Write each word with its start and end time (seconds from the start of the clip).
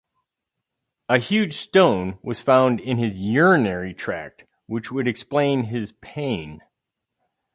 A 1.09 1.19
huge 1.19 1.53
stone 1.53 2.17
was 2.23 2.39
found 2.39 2.79
in 2.79 2.97
his 2.97 3.21
urinary 3.21 3.93
tract, 3.93 4.45
which 4.65 4.91
would 4.91 5.07
explain 5.07 5.65
his 5.65 5.91
pain. 5.91 6.61